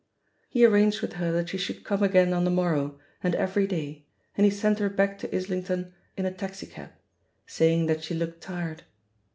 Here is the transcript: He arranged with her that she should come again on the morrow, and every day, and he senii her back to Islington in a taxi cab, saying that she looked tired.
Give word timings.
He 0.49 0.65
arranged 0.65 1.01
with 1.03 1.13
her 1.21 1.31
that 1.33 1.49
she 1.49 1.59
should 1.59 1.83
come 1.83 2.01
again 2.01 2.33
on 2.33 2.43
the 2.43 2.49
morrow, 2.49 2.97
and 3.21 3.35
every 3.35 3.67
day, 3.67 4.07
and 4.35 4.43
he 4.45 4.51
senii 4.51 4.79
her 4.79 4.89
back 4.89 5.19
to 5.19 5.31
Islington 5.35 5.93
in 6.17 6.25
a 6.25 6.31
taxi 6.31 6.65
cab, 6.65 6.89
saying 7.45 7.85
that 7.85 8.03
she 8.03 8.15
looked 8.15 8.41
tired. 8.41 8.81